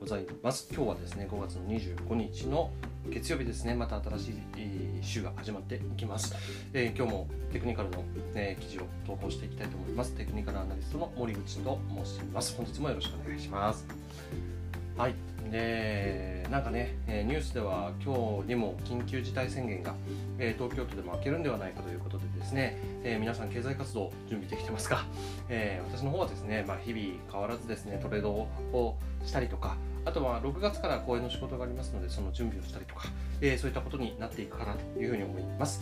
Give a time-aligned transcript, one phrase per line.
[0.00, 0.66] ございます。
[0.74, 2.70] 今日はですね5月の25日の
[3.10, 3.74] 月曜日ですね。
[3.74, 4.34] また新しい
[5.02, 6.34] 週が始まっていきます、
[6.72, 8.02] えー、今日もテクニカルの、
[8.34, 10.12] えー、記事を投稿していきたいと思います。
[10.12, 12.56] テクニカルアナリストの森口と申します。
[12.56, 13.84] 本日もよろしくお願いします。
[14.96, 15.14] はい。
[15.50, 19.94] でなんかねニュースでは今日にも緊急事態宣言が、
[20.38, 25.04] え東京都でも開けるんではないかということでですね、え皆さん経済活動準備できてますか、
[25.48, 33.08] え私の方はですね、まあ、日々変わらずですねトレードをしたりとかあとは6月から公演の仕事がありますのでその準備をしたりとか、
[33.40, 35.80] えそういったことになっていくかなというふうに思います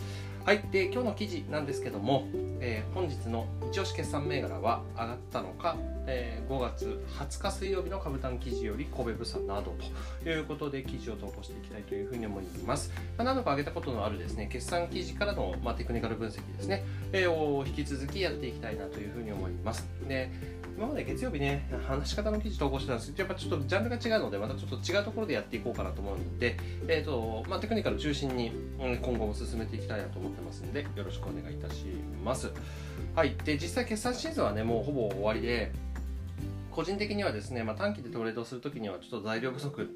[0.49, 2.27] はい、で今日の記事なんですけども、
[2.59, 5.75] えー、本日の一押し決算銘柄は上がったのか、
[6.07, 9.75] えー、5月20日水曜日の株単記事より神戸物産など
[10.23, 12.91] ということで記事を投稿していきたいというふうに思います。
[13.15, 19.85] まあ、何度か挙げたことのあるですね決算記事からの、まあ、テクニカル分析ですね、えー、を引き続きやっていきたいなというふうに思います。
[20.07, 20.31] で
[20.77, 31.85] 今まで月曜日ね、話し方の記事投稿してたんですけど、やっぱちょっとジャンルが違うので、またちょっと違うところでやっていこうかなと思うので、えーとまあ、テクニカル中心に、今後も進めていきたいなと思ってますので、よろしくお願いいたし
[32.23, 32.51] ます。
[33.15, 35.71] はい、で実際決算シーズンはね、もうほぼ終わりで、
[36.71, 39.89] 個人的にはですね、まあ、短期でトレードするときにはちょっと材料不足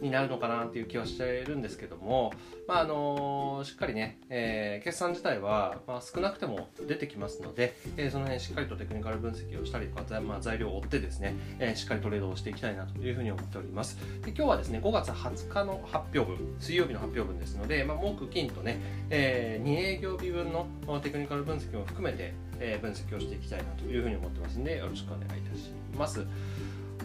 [0.00, 2.32] になるのかなっていう気はしているんですけども、
[2.66, 13.98] まああのしっかりね、えー、決算自体は、まあ、少なくても出てきますので、えー、その辺しっかりとテクニカル分析をしたりとか、まあ、材料を追ってですね、えー、しっかりトレードをしていきたいなというふうに思っております。
[14.22, 20.66] で今日はですね、5月20日の発表分、水曜日の発表分ですので、まあ、木金とね、えー、2営業日分の
[21.00, 26.26] テクニカル分析も含めて、えー、分析をしていきたいなというふうに思ってますので、よろしくお願いいたします。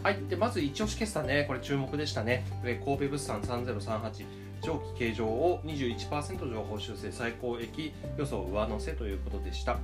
[0.02, 2.44] はい、でまず一押し決算ね、これ注目でしたね。
[2.62, 4.24] 神戸物産3038、
[4.62, 9.78] 上記計上を21%情報修正、最高益予想上乗せということでした。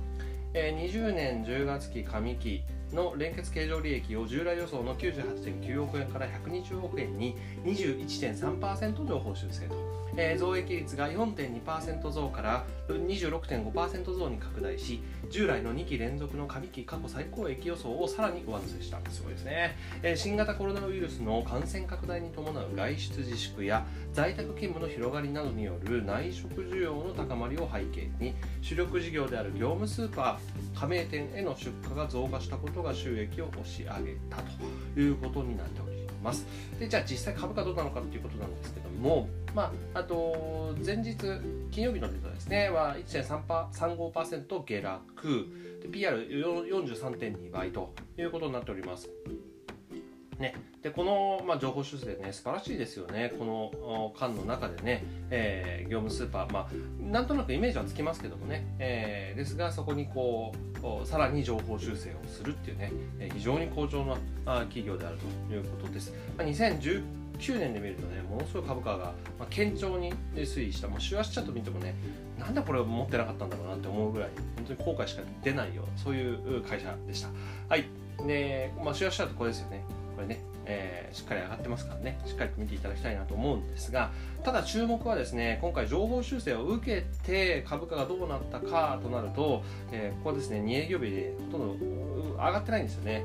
[0.53, 9.99] えー、20年10月期上期の連結経常利益を従来予想の98.9億円から120億円に21.3%情報修正と。
[10.17, 34.37] えー、増益率が4.2%増から26.5%増に拡大し従来の2期連続の上期過去最高益予想をさらに上乗せしたすごいですね、えー、新型コロナウイルスの感染拡大に伴う外出自粛や在宅勤務の広がりなどによる内食需要の高まりを背景に主力事業である業務スーパー加盟店への出荷が増加したことが収益を押し上げた
[34.95, 36.45] ということになっております。
[36.79, 41.15] でじゃあ実際株価どうなのかっていうことなんですけども、まあ、あと前日
[41.71, 45.47] 金曜日のデータですねは1.35%下落
[45.81, 49.09] で PR43.2 倍ということになっております。
[50.39, 53.33] ね、でこの、まあ、情報修正ね素晴らしいですよね。
[53.37, 60.53] この間の中でね、えー、業務スーパー、まあ、なんとなくイメージはつきますけどもね、えー、ですがそこにこ
[61.03, 62.91] うさらに情報修正をするっていうね、
[63.33, 67.01] 非常に好調な企業であるということです、まあ、2019
[67.59, 71.95] 年で見るとねものすごい株価が、まあ、堅調に推移した、まあ、週足チャート見てもね
[72.39, 77.29] なんでこれを持ってなかったんだろうなって思うぐらい本当に後悔しか出ないようなそういう会社でした。
[77.67, 77.85] はい。
[78.25, 79.83] で、まあ、週足チャートこれですよね。
[80.19, 84.11] これね、えー、しっかり上がってますからね、しっかりと見ていただきたいなと思うんですが、
[84.43, 89.63] ただ注目はですね、今回情報修正を受けて株価がどうなったかとなると、
[89.93, 93.23] えー、ここはですね、2営業日でほとんど上がってないんですよね。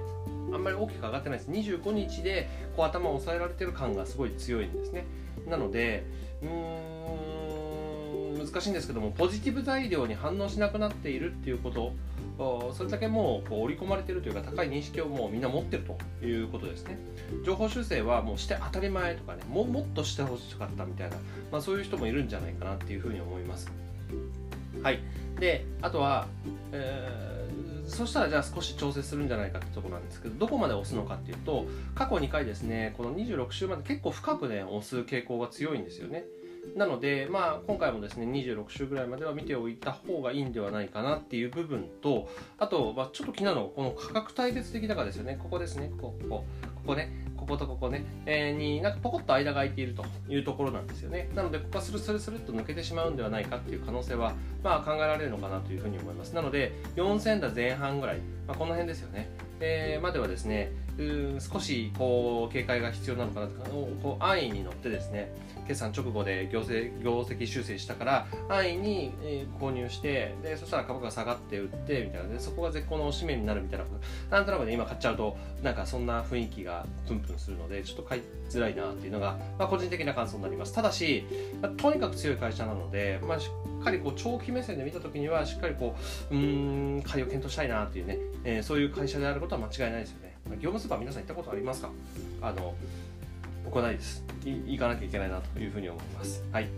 [0.53, 1.51] あんまり大きく上がってないです。
[1.51, 5.05] 25日でこう頭を押さえられてる感がすごい強いんですね。
[5.49, 6.05] なので、
[6.43, 7.44] うーん、
[8.45, 11.93] 難しいんですけども、ポジティブ材料に反応しなくなっているっていうこと
[12.37, 15.85] それだけもうこう織り込まれているというか高い認識をもうみんな持ってる
[16.21, 16.99] ということですね。
[17.45, 21.17] 情報修正はもうして当たり前とかねももっとしてほしかったみたいな、
[21.53, 23.71] まあ、そういう人もいるんじゃないかなっていうふうに思います。
[24.83, 24.99] はい。
[25.39, 26.27] であとは、
[26.73, 36.25] えー、そしたらじゃあ少し調整するんじゃないかってところなんですけどどこまで押すのかっていうと過去2回ですねこの26週まで結構深くね押す傾向が強いんですよね。
[36.77, 42.29] なので、まあ、今回もですね26週ぐらいまでは見ておいた方がいいんではないかなっていう部分と
[42.59, 45.39] あと、まあ、ちょっと気になるのはこの価格帯別的高ですよね。
[45.43, 45.93] ここですね。
[46.01, 46.45] こここ
[46.87, 47.25] こね。
[47.37, 51.29] こことここね、えー、になんかポコッと間が空いているというところなんですよね。
[51.35, 54.33] なのでここはスルスルスルっと抜けてしまうんではないかっていう可能性は、
[54.63, 56.35] まあ、考えられるのかなというふうに思います。
[56.35, 58.19] なので4000台前半ぐらい、
[58.49, 59.29] まあ、この辺ですよね、
[59.61, 61.03] えー、まではですねう
[61.37, 65.33] ん少しこう警戒が必要なのかなとかこう安易に乗ってですね
[65.67, 69.13] 決算直後で業績業績修正したから安易に、
[69.59, 73.85] 購入してでそしたら株価が下がって売ってみたいなでそこが絶好の締めになるみたいな
[74.31, 80.75] なんとなくね今買っちゃうとなんかそんな雰囲気がプンプンするのでちょっと買いづらいなっていうのが、まあ、個人的な感想になります。
[80.75, 81.25] ただし、
[81.61, 83.51] まあ、とにかく強い会社なので、まあ、し
[83.81, 85.97] っかりこう長期目線で見た時にはしっかりこ
[86.31, 91.91] ううん買いを検討したいなっていうね、えー、そういう会社であることは間違いないですよ業務スーパー皆さん行ったことありますか？
[92.43, 92.75] あの
[93.71, 94.51] くはないですい。
[94.73, 96.45] 行かなきゃいけないなというふうに思います。
[96.53, 96.69] はい。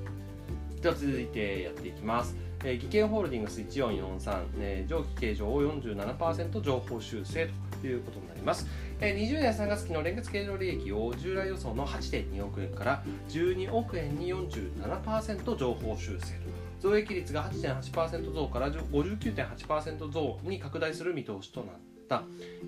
[0.81, 2.37] では続いてやっていきます。
[2.65, 8.67] えー、技研ホールディングス1443、えー、上記計上を47%情報修正ということになります。
[9.01, 16.35] えー、20年3月期の連結計上利益を従来予想の8.2億円から12億円に47%情報修正。
[16.81, 21.96] 増益率が8.8%増から59.8%増に拡大する見通しとなった、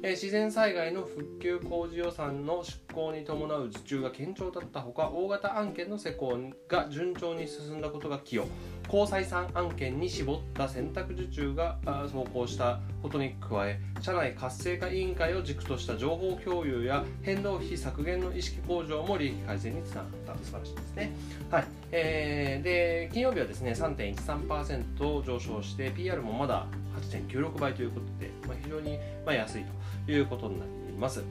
[0.02, 6.38] えー、自然災害の復旧工事予算の出向に伴う受注が堅調だったほか大型案件の施工
[6.69, 8.49] が順調に進んだことが寄与
[8.88, 21.12] 高採算案件に絞った選択受注が走行したことに加え社内活性化委員会を軸とした情報共有や変動費削減の意識向上も利益改善につながった素晴らしいですね。
[21.50, 21.64] はい。
[21.93, 26.67] えー、で金曜日はですね3.13%上昇して PR もまだ
[27.11, 29.65] 8.96倍ということで、まあ、非常にま安い
[30.06, 31.23] ということになります。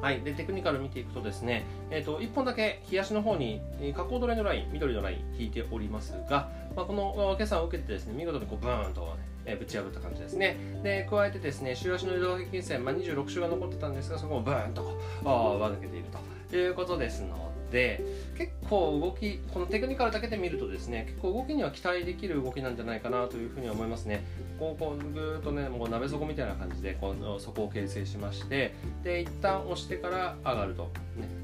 [0.00, 3.60] はい、でテクニカル見ていくとですね、えーと、1本だけ冷やしの方に
[3.94, 9.06] 加工ドレのライン緑のライン引いておりますが、まあ、この決算を受けてですね見事にこうブーンと、ね、
[9.44, 10.56] えぶち破った感じですね。
[10.82, 14.82] で、加えてですね、週足の移動平均線、まあ、26週が残ってたんですが、そこもブーンと
[15.22, 15.30] 上
[15.68, 16.06] 抜けている
[16.50, 18.02] ということですので、
[18.36, 24.24] 結構動き、このテクニカルだけで見るとですね、結構動きには期待できる動きなんじゃないかなというふうに思いますね。
[24.58, 28.74] こう、こうぐーっとね、もう鍋底みたいな感じで、この底を形成しまして、
[29.04, 30.84] で、一旦押してから上がると。
[31.18, 31.42] ね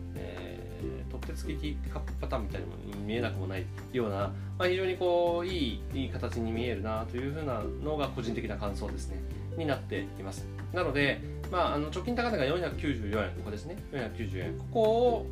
[1.10, 4.16] 取ってつきカップパターンみたいにも見えなくもないような、
[4.58, 9.16] まあ、非常にこういいいい形に見えるなというふうなのが個人的な感想ですね
[9.56, 11.20] になっていますなので、
[11.50, 15.26] まあ、あの貯金高値が494円ここですね490円ここを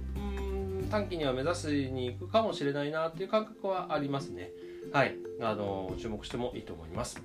[0.91, 4.51] 短期には目指しに行くかもしれないなという感覚はありますね。
[4.93, 5.17] はい。
[5.41, 7.21] あの注目してもいいと思います。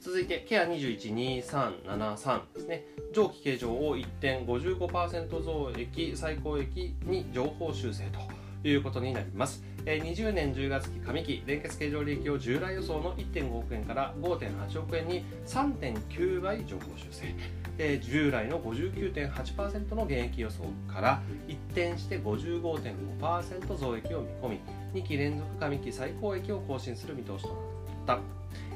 [0.00, 2.84] 続いてケア212373ですね。
[3.12, 8.04] 上記形状を1点55%増益最高益に情報修正
[8.62, 9.62] ということになります。
[9.84, 17.34] 20年10月期上期連結形状利益を従来予想の1.5億円から5.8億円に3.9倍情報修正。
[17.78, 27.56] え従来の59.8%の減益予想から一転して55.5%増益を見込み2期連続上期最高益を更新する見通しとなっ
[28.06, 28.18] た。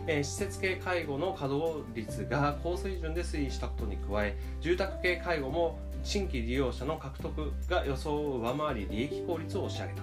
[0.07, 10.03] えー、施設系介護の稼働率が高水準で推移したことに加え住宅系介護も新規利用者の獲得が予想を上回り利益効率を押し上げた。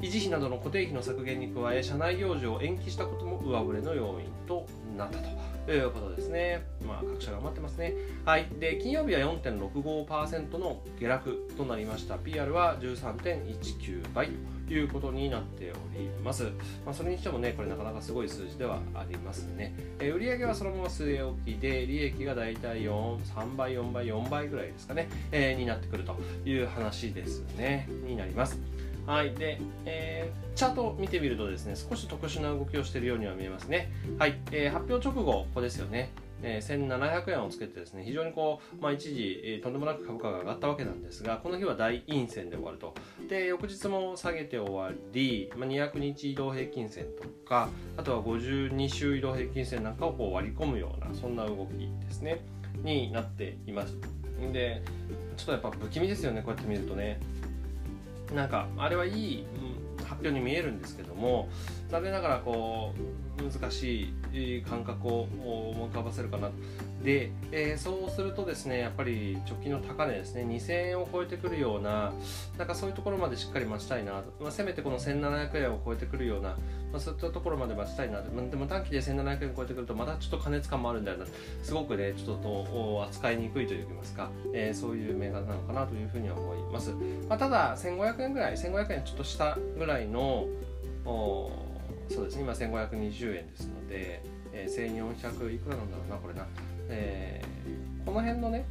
[0.00, 4.66] 維持費などの固定費の削減に加え社内行事を延期したことも上振れの要因と
[4.96, 5.41] なったと。
[5.70, 6.66] いうことですね。
[6.84, 7.94] まあ、各社頑張ってますね。
[8.24, 8.48] はい。
[8.58, 12.16] で、金曜日は4.65%の下落となりました。
[12.18, 14.30] PR は13.19倍
[14.66, 16.44] ということになっております。
[16.84, 19.74] まあ、それにしてもね、これなかなかすごい数字ではありますね。
[20.00, 27.88] えー、売上はそのまま据え置きで、利益がだいたい4、3倍、4倍、4倍ぐらいですかね、えー、になってくるという話ですね。
[28.06, 28.58] になります。
[29.06, 29.34] はい。
[29.34, 33.90] で、えー、チャートを見てみるとですね、少し特殊な動きをしているようには見えますね。
[34.18, 34.40] はい。
[34.52, 36.10] えー、発表直後、ここですよね。
[36.42, 42.94] えー、1700円をつけてですね、非常にこう、まあ、一時、えー、とんでもなく株価が上がったわけなんですが、この日は大陰線で終わると。
[43.28, 52.44] で、翌日も下げて終わり、まあ、200日移動平均線とか、あとは52週移動平均線なんかをこう割り込むような、そんな動きですね、
[52.82, 53.96] になっています。
[54.52, 54.82] で、
[55.36, 57.20] ちょっとやっぱ不気味ですよね、こうやって見るとね。
[58.34, 59.46] なんかあれはいい、
[59.98, 61.48] 発表に見えるんですけども
[61.88, 62.94] 残念ながらこ
[63.31, 66.50] う難しい感覚を思い浮かばせるかな。
[67.02, 72.12] で、えー、そうするとですねやっぱり直近の高値ですね2000円を超えてくるような
[72.56, 81.26] なんかそういうところまでしっかり待ちたいな、まあ、せめてこの1700円を超えてくるような、まあ、そういったところまで待ちたいなまあでも短期で1700円超えてくるとまたちょっと加熱感もあるんだよな
[81.62, 86.90] すごくねちょっと扱いにくいといいますか、えー、そういう銘柄なのかなというふうには思います、
[87.28, 90.46] まあ、ただ1500円ぐらい1500円ちょっと下ぐらいの
[91.04, 91.71] お
[92.08, 92.42] そうですね。
[92.42, 96.46] 今1520円ですので、えー、1400いくらなんだろうなこれな。
[96.88, 98.64] えー、この辺のね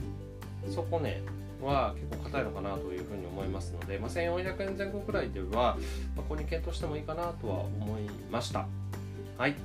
[0.70, 1.22] 底値
[1.62, 5.78] は結構硬いのかなというふうに思いますので、まあ、1400円前後くらいでは、まあ、
[6.18, 8.68] ここに検討してもいいかなとは思いました。
[9.38, 9.56] はい。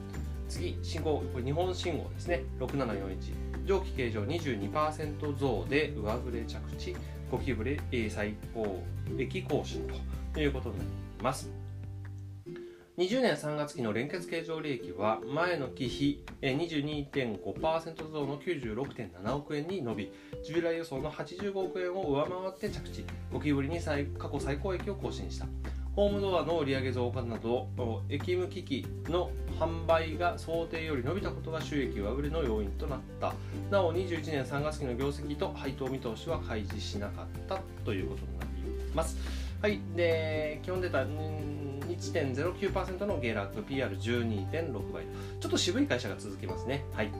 [0.49, 2.42] 次信号これ日本信号ですね。
[2.61, 6.94] 6741上記形状22%増で上振れ着地
[7.30, 8.80] ゴキブレ最高
[9.18, 9.82] 益更新
[10.32, 10.88] ということになり
[11.23, 11.65] ます。
[12.99, 20.12] 20年3月期の連結経常利益は前の期比22.5%増の96.7億円に伸び
[20.43, 25.47] 従来予想の85億円を上回って着地5期ぶりに過去最高益を更新した。
[25.95, 27.69] ホームドアの売上増加など
[28.09, 33.35] 駅務機器の販売が想定より伸びたことが収益上振れの要因となった。
[33.71, 39.19] なお21年3月期の業績と配当見通しは開示しなかったということになります。
[39.61, 41.05] はいで基本データ
[42.00, 45.05] 1.09%の下落 PR12.6 倍
[45.41, 47.11] ちょっと渋い会社が続きますねはい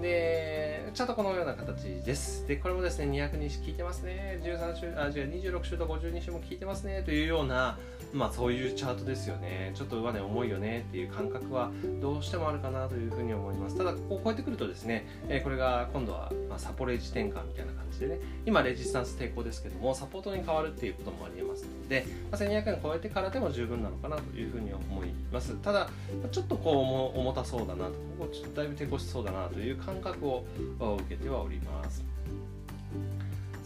[0.00, 2.46] で、ちゃんとこのような形です。
[2.46, 4.40] で、これもですね、200日聞いてますね。
[4.44, 7.02] 13週、あ、違う、26週と52週も聞いてますね。
[7.02, 7.76] というような、
[8.12, 9.72] まあそういうチャートですよね。
[9.74, 13.76] ちょっと上値重いよねっていう感覚はどうしてもあるかなというふうに思います。
[13.76, 25.54] ただ、ここを超えてくるとですね、えこれが今度は、まサポレージ転換みたいな感じでね、今レジスタンス抵抗ですけども、サポートに変わるっていうこともありえますので、ま、1200円超えてからでも十分なのかなというふうに思います。
[25.56, 25.88] ただ、
[26.30, 30.44] ちょっとこう重たそうだなと、ここちょっとだいぶ抵抗しそうだなという感覚を
[30.78, 32.04] 受けてはおります。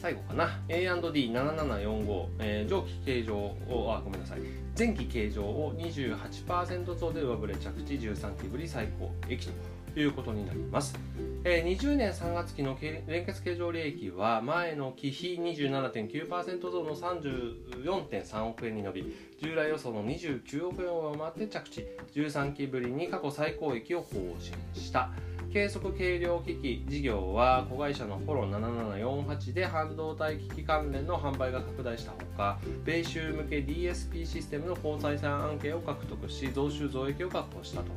[0.03, 0.59] 最後かな。
[0.69, 4.41] A&D7745、えー、上期計上をあごめんなさい。
[4.77, 9.13] 前期計上を28%増で上振れ着地13期ぶり最高。
[9.29, 9.49] 益
[9.95, 10.99] ということになります、
[11.45, 21.87] えー、20年3月期の連結計上利益は前の期比27.9%増の34.3億円に伸び従来予想の29億円を上回って着地。
[22.15, 25.11] 13期ぶりに過去最高益を更新した。
[25.53, 37.89] 計測計量機器事業は子会社のフォロー7748で半導体機器関連の販売が拡大したほか米州向け DSP システムの高採算案件を獲得し増収増益を確保したと。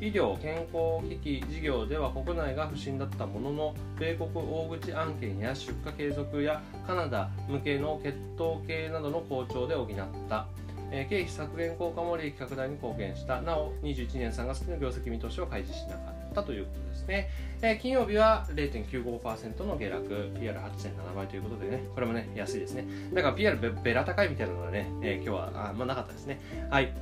[0.00, 9.88] 医療健康機器事業では国内が不振だったものの米国大口案件や出荷継続やカナダ向けの血統系などの好調で補っ
[10.28, 10.46] た。
[10.90, 13.40] 経費削減効果も利益拡大に貢献した。
[13.40, 16.17] なお21年3月期の業績見通しを開示しなかった。
[16.34, 17.30] たということですね、
[17.62, 20.08] えー、金曜日は0.95%の下落。
[20.08, 21.84] PR8.7 倍ということでね。
[21.94, 22.86] これもね安いですね。
[23.12, 26.40] だから PR べべら高いみたいなのはね、えー、今日はあんまなかったですね。
[26.70, 26.92] はい。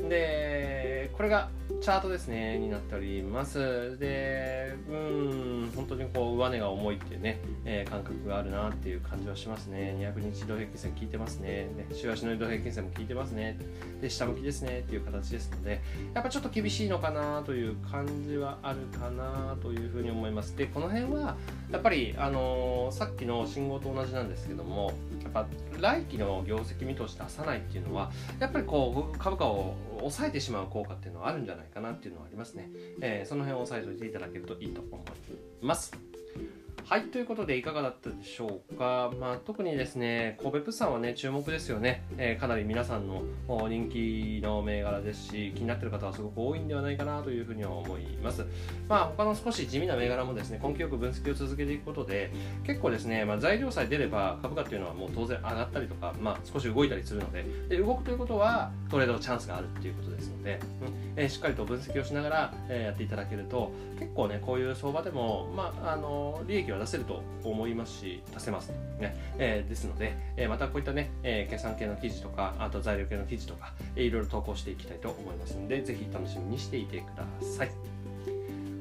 [0.00, 1.48] でこれが
[1.80, 3.98] チャートですねになっております。
[3.98, 9.96] でうん本当にこう上値が重いっていうね、えー、感覚があるなっていう感じはしますね。
[9.98, 11.68] 200日移動平均線効いてますね。
[11.76, 13.58] ね週足の移動平均線も効いてますね。
[14.00, 15.80] で下向きですねっていう形ですので
[16.14, 20.56] やっぱちょっと厳しいのかなという感じはあるかなというふうに思います。
[20.56, 21.36] でこの辺は
[21.70, 24.92] やっぱりあのー、さっきの信号と同じなんですけども
[25.34, 25.46] やっぱ
[25.80, 32.70] 来期の業績見通し出さないっていうのはやっぱりこう株価を抑えてしまう効果っていうのはあるんじゃないかなっていうのはありますね、
[33.00, 35.04] えー、その辺を押さえておいていただけるといいと思
[35.62, 36.07] います。
[36.84, 39.12] はい、ということでいかがだったでしょうか。
[39.20, 42.02] まあ、特にですね、神戸物産はね、注目ですよね。
[42.16, 43.22] えー、かなり皆さんの
[43.68, 48.46] 人気の銘柄ですし、気になっている方はすごく多いんではないかなというふうには思います。
[48.88, 52.30] まあ、他の少し地味な銘柄もですね、根気よく分析を続けていくことで、
[52.64, 77.97] 結構ですね、まあ、材料さえ出れば株価っていうのはもう当然上がったりとか、まあ、少し動いたりするので、で動くということはトレードのチャンスがあるっていうことですので、うんえー、しっかりと分析をしながら、えー、やっていただけると、結構ね、こういう相場でも、まあ、あの利益は出せると思いますし出せますね、えー、ですので、えー、またこういったね、えー、計算系の記事とかあと材料系の記事とか、えー、いろいろ投稿していきたいと思いますのでぜひ楽しみにしていてください。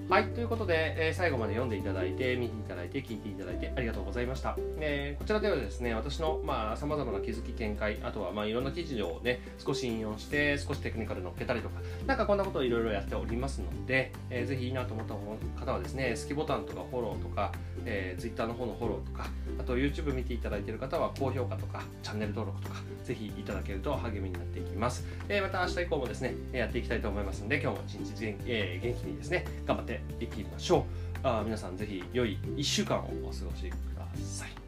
[0.10, 4.56] はい、ということで、えー、最後まで読んでいただいて、見ていただいて、聞いていただいてありがとうございました。
[4.80, 17.52] えー、こちらではですね、私のまあ様々な気づき、見解、あとはまあいろんな記事をね、少し引用して、少しテクニカル乗っけたりとか、なんかこんなことをいろいろやっておりますので、えー、ぜひいいなと思った方はですね、好きボタンとかフォローとか、
[17.84, 19.28] えー、Twitter の方のフォローとか、
[19.60, 25.06] あと YouTube 見ていただいている方は高評価とか、チャンネル登録とか、ぜひいただけると励みになっていきます。
[25.28, 30.84] えー、また明日以降もですね、やっていきたいと思いますので、今日も一日元,、えー、元気にですね、頑張っていきましょう。
[31.24, 34.67] あ皆さんぜひ良い1週間をお過ごしください。